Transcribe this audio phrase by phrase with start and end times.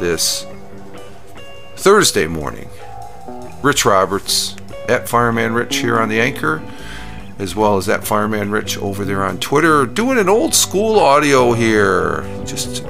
[0.00, 0.44] this
[1.76, 2.68] Thursday morning.
[3.62, 4.56] Rich Roberts
[4.88, 6.60] at Fireman Rich here on the Anchor,
[7.38, 11.52] as well as at Fireman Rich over there on Twitter, doing an old school audio
[11.52, 12.24] here.
[12.44, 12.84] Just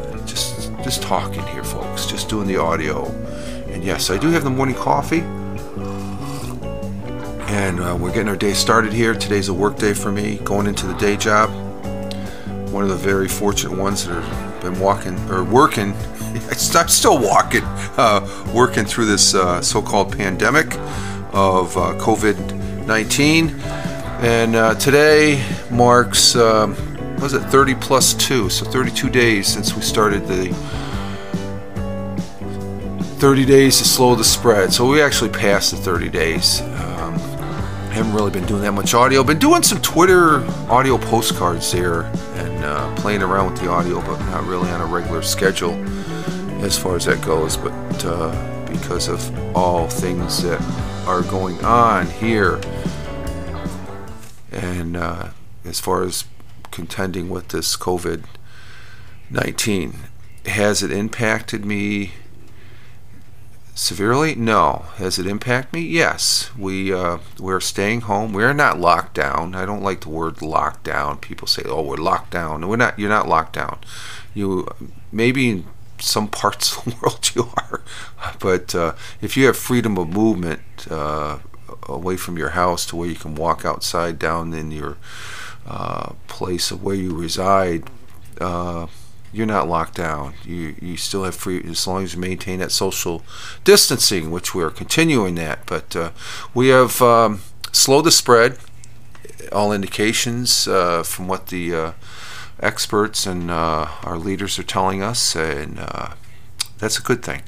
[0.91, 2.05] just talking here, folks.
[2.05, 3.07] Just doing the audio.
[3.69, 5.21] And yes, I do have the morning coffee.
[7.49, 9.15] And uh, we're getting our day started here.
[9.15, 11.49] Today's a work day for me, going into the day job.
[12.73, 15.93] One of the very fortunate ones that have been walking or working.
[16.75, 17.63] I'm still walking,
[17.97, 20.75] uh, working through this uh, so-called pandemic
[21.33, 23.61] of uh, COVID-19.
[24.23, 26.75] And uh, today marks, um,
[27.21, 28.49] was it 30 plus two?
[28.49, 30.53] So 32 days since we started the
[33.19, 34.73] 30 days to slow the spread.
[34.73, 36.63] So we actually passed the 30 days.
[36.63, 37.19] Um,
[37.91, 39.23] haven't really been doing that much audio.
[39.23, 42.03] Been doing some Twitter audio postcards there
[42.37, 45.75] and uh, playing around with the audio, but not really on a regular schedule
[46.65, 47.59] as far as that goes.
[47.59, 47.73] But
[48.05, 50.61] uh, because of all things that
[51.07, 52.59] are going on here,
[54.53, 55.29] and uh,
[55.67, 56.25] as far as
[56.81, 58.25] contending with this COVID
[59.29, 59.95] 19,
[60.47, 62.13] has it impacted me?
[63.75, 64.35] Severely?
[64.35, 64.87] No.
[64.97, 65.83] Has it impacted me?
[65.83, 66.51] Yes.
[66.57, 68.33] We uh, we're staying home.
[68.33, 69.55] We're not locked down.
[69.55, 71.21] I don't like the word lockdown.
[71.21, 72.99] People say, "Oh, we're locked down." We're not.
[72.99, 73.79] You're not locked down.
[74.35, 74.67] You
[75.13, 75.67] maybe in
[75.99, 77.83] some parts of the world you are,
[78.41, 81.39] but uh, if you have freedom of movement uh,
[81.89, 84.97] away from your house to where you can walk outside down in your
[85.71, 87.89] uh, place of where you reside
[88.41, 88.87] uh,
[89.33, 90.35] you're not locked down.
[90.45, 93.23] You you still have free as long as you maintain that social
[93.63, 95.61] distancing, which we're continuing that.
[95.67, 96.11] But uh,
[96.53, 97.43] we have um,
[97.73, 98.59] slowed the spread.
[99.53, 101.93] All indications uh, from what the uh,
[102.61, 105.79] experts and uh, our leaders are telling us, and
[106.79, 107.43] that's a good thing.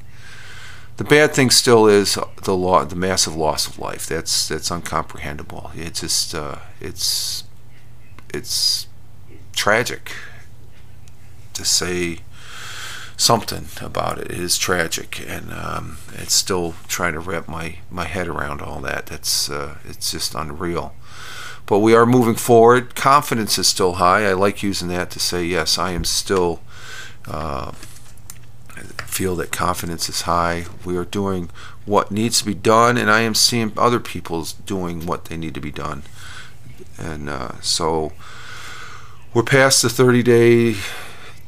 [0.97, 4.05] The bad thing still is the law, the massive loss of life.
[4.07, 5.75] That's that's uncomprehendable.
[5.75, 6.35] It's just
[6.79, 7.43] it's
[8.33, 8.87] it's
[9.53, 10.11] tragic
[11.53, 12.19] to say
[13.15, 14.31] something about it.
[14.31, 18.79] It is tragic, and um, it's still trying to wrap my, my head around all
[18.81, 19.05] that.
[19.07, 20.93] That's uh, it's just unreal.
[21.65, 22.95] But we are moving forward.
[22.95, 24.25] Confidence is still high.
[24.27, 25.77] I like using that to say yes.
[25.77, 26.61] I am still.
[27.25, 27.71] Uh,
[29.13, 30.65] feel that confidence is high.
[30.83, 31.51] We are doing
[31.85, 35.53] what needs to be done, and I am seeing other people doing what they need
[35.53, 36.03] to be done.
[36.97, 38.13] And uh, so
[39.33, 40.75] we're past the 30 day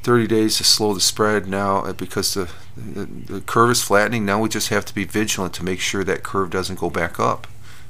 [0.05, 2.47] 30 days to slow the spread now uh, because the,
[2.77, 4.23] the, the, curve is flattening.
[4.23, 7.19] Now we just have to be vigilant to make sure that curve doesn't go back
[7.19, 7.47] up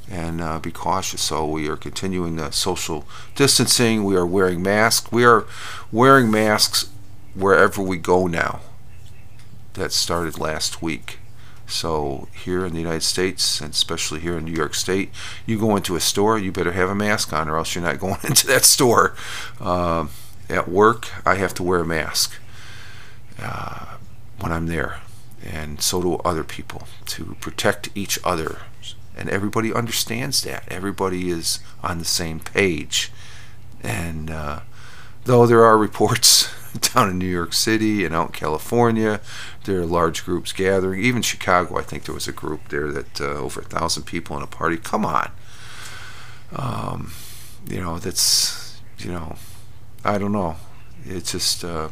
[0.10, 1.22] and uh, be cautious.
[1.22, 4.06] So we are continuing the social distancing.
[4.06, 5.12] We are wearing masks.
[5.12, 5.46] We are
[5.92, 6.90] wearing masks
[7.34, 8.62] wherever we go now.
[9.74, 11.20] That started last week.
[11.68, 15.12] So here in the United States, and especially here in New York State,
[15.46, 18.00] you go into a store, you better have a mask on, or else you're not
[18.00, 19.16] going into that store.
[19.60, 20.08] Uh,
[20.50, 22.34] at work, I have to wear a mask
[23.40, 23.98] uh,
[24.40, 25.00] when I'm there,
[25.44, 28.60] and so do other people to protect each other.
[29.18, 30.66] And everybody understands that.
[30.68, 33.12] Everybody is on the same page.
[33.82, 34.60] And uh,
[35.24, 39.22] though there are reports down in New York City and out in California,
[39.66, 41.04] there are large groups gathering.
[41.04, 44.36] Even Chicago, I think there was a group there that uh, over a thousand people
[44.38, 44.78] in a party.
[44.78, 45.32] Come on.
[46.56, 47.12] Um,
[47.68, 49.36] you know, that's, you know,
[50.04, 50.56] I don't know.
[51.06, 51.90] It just uh,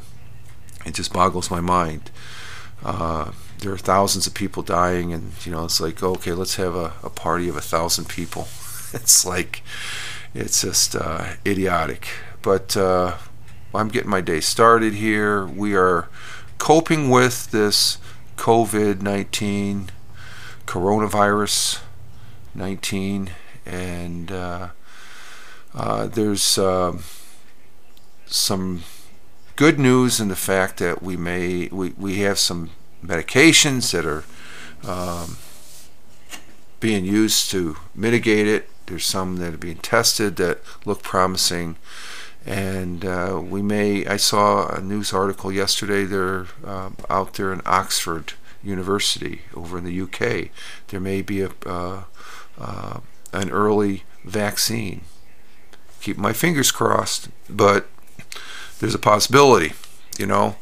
[0.86, 2.12] it just boggles my mind.
[2.84, 6.76] Uh, there are thousands of people dying, and you know it's like okay, let's have
[6.76, 8.48] a, a party of a thousand people.
[8.94, 9.64] it's like
[10.34, 12.08] it's just uh, idiotic.
[12.42, 13.18] But uh,
[13.76, 15.46] I'm getting my day started here.
[15.46, 16.08] We are
[16.58, 17.98] coping with this
[18.38, 19.90] COVID 19,
[20.66, 21.82] coronavirus
[22.54, 23.32] 19,
[23.66, 24.68] and uh,
[25.74, 27.04] uh, there's um,
[28.28, 28.84] some
[29.56, 32.72] good news in the fact that we may we, we have some
[33.04, 34.24] medications that are
[34.88, 35.38] um,
[36.80, 38.70] being used to mitigate it.
[38.86, 41.78] There's some that are being tested that look promising,
[42.46, 44.06] and uh, we may.
[44.06, 46.04] I saw a news article yesterday.
[46.04, 50.50] They're um, out there in Oxford University over in the UK.
[50.90, 52.04] There may be a uh,
[52.58, 53.00] uh,
[53.32, 55.02] an early vaccine.
[56.02, 57.88] Keep my fingers crossed, but
[58.80, 59.74] there's a possibility,
[60.18, 60.58] you know.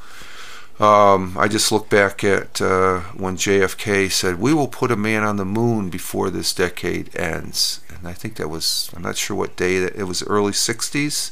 [0.80, 5.24] Um, I just look back at uh, when JFK said, "We will put a man
[5.24, 9.36] on the moon before this decade ends," and I think that was I'm not sure
[9.36, 10.24] what day that it was.
[10.24, 11.32] Early '60s,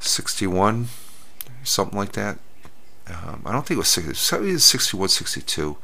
[0.00, 0.88] '61,
[1.64, 2.38] something like that.
[3.06, 5.78] Um, I don't think it was 60, it was 61, 62,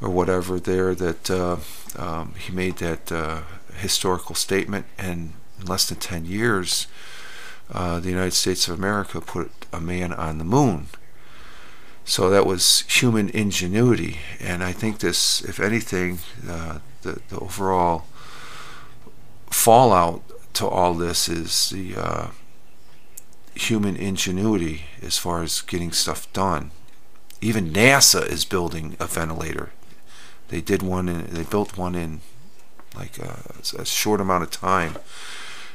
[0.00, 0.58] or whatever.
[0.58, 1.56] There that uh,
[1.96, 3.42] um, he made that uh,
[3.74, 6.86] historical statement, and in less than 10 years,
[7.70, 10.88] uh, the United States of America put a man on the moon.
[12.04, 18.06] So that was human ingenuity, and I think this, if anything, uh, the, the overall
[19.50, 20.22] fallout
[20.54, 22.26] to all this is the uh,
[23.54, 26.70] human ingenuity as far as getting stuff done.
[27.40, 29.72] Even NASA is building a ventilator.
[30.48, 32.20] They did one, they built one in
[32.96, 33.40] like a,
[33.78, 34.96] a short amount of time.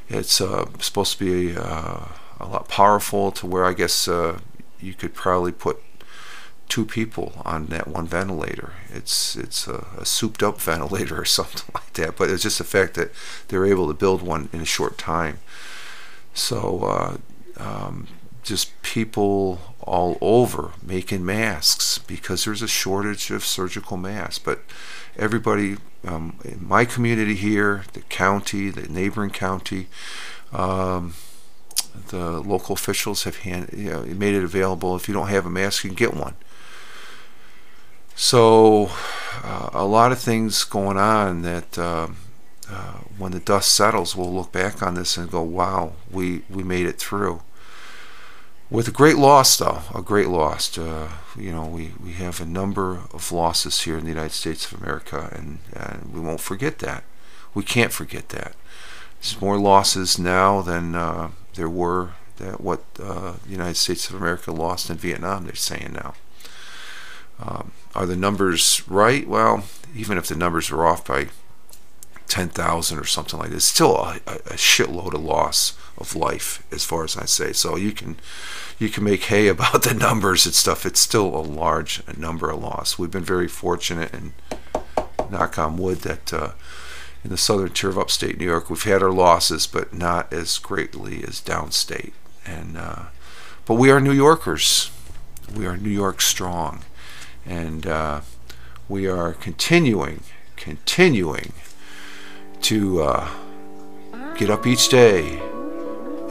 [0.10, 2.06] It's uh, supposed to be uh,
[2.40, 4.40] a lot powerful to where I guess uh,
[4.80, 5.82] you could probably put
[6.70, 8.74] two people on that one ventilator.
[8.94, 12.18] It's it's a, a, souped up ventilator or something like that.
[12.18, 13.12] But it's just the fact that
[13.48, 15.40] they're able to build one in a short time.
[16.34, 17.18] So uh,
[17.60, 18.08] um,
[18.44, 24.40] just people all over making masks because there's a shortage of surgical masks.
[24.40, 24.62] But
[25.18, 29.88] everybody um, in my community here, the county, the neighboring county.
[30.54, 31.14] Um,
[32.10, 34.96] the local officials have hand, you know, made it available.
[34.96, 36.36] If you don't have a mask, you can get one.
[38.16, 38.90] So,
[39.44, 42.08] uh, a lot of things going on that uh,
[42.70, 46.64] uh, when the dust settles, we'll look back on this and go, wow, we, we
[46.64, 47.42] made it through.
[48.70, 50.78] With a great loss, though, a great loss.
[50.78, 54.70] Uh, you know, we, we have a number of losses here in the United States
[54.70, 57.06] of America, and, and we won't forget that.
[57.54, 58.56] We can't forget that.
[59.22, 64.16] There's more losses now than uh, there were that what uh, the United States of
[64.16, 66.14] America lost in Vietnam, they're saying now.
[67.40, 69.28] Um, are the numbers right?
[69.28, 69.64] Well,
[69.96, 71.28] even if the numbers are off by
[72.28, 77.04] 10,000 or something like this, still a, a, shitload of loss of life, as far
[77.04, 77.54] as I say.
[77.54, 78.18] So you can
[78.80, 80.86] you can make hay about the numbers and stuff.
[80.86, 82.98] It's still a large number of loss.
[82.98, 84.34] We've been very fortunate, and
[85.30, 86.52] knock on wood, that uh,
[87.24, 90.58] in the southern tier of upstate New York, we've had our losses, but not as
[90.58, 92.14] greatly as downstate.
[92.46, 93.04] And uh,
[93.66, 94.92] but we are New Yorkers.
[95.56, 96.84] We are New York strong
[97.48, 98.22] and uh,
[98.90, 100.22] we are continuing,
[100.56, 101.54] continuing
[102.62, 103.30] to uh,
[104.38, 105.40] get up each day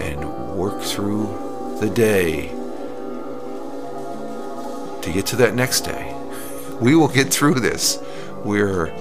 [0.01, 1.27] and work through
[1.81, 2.49] the day
[5.03, 6.13] to get to that next day.
[6.81, 7.99] We will get through this.
[8.45, 8.93] We're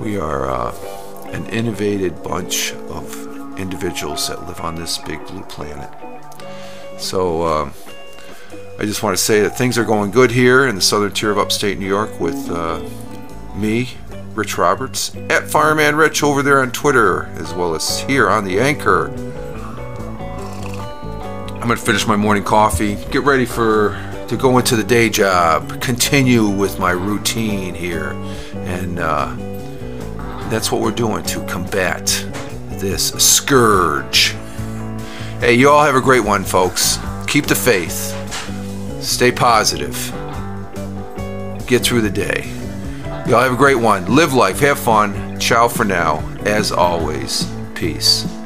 [0.00, 0.74] we are uh,
[1.26, 5.90] an innovated bunch of individuals that live on this big blue planet.
[6.98, 7.42] So.
[7.46, 7.74] Um,
[8.80, 11.30] I just want to say that things are going good here in the southern tier
[11.30, 12.80] of upstate New York with uh,
[13.54, 13.90] me,
[14.34, 18.60] Rich Roberts, at Fireman Rich over there on Twitter, as well as here on the
[18.60, 19.08] Anchor.
[21.60, 23.98] I'm to finish my morning coffee, get ready for
[24.28, 28.12] to go into the day job, continue with my routine here,
[28.54, 29.34] and uh,
[30.48, 32.06] that's what we're doing to combat
[32.70, 34.36] this scourge.
[35.40, 36.98] Hey, you all have a great one, folks.
[37.26, 38.14] Keep the faith.
[39.02, 39.96] Stay positive.
[41.66, 42.59] Get through the day.
[43.26, 44.04] Y'all have a great one.
[44.14, 44.60] Live life.
[44.60, 45.38] Have fun.
[45.38, 46.18] Ciao for now.
[46.44, 48.39] As always, peace.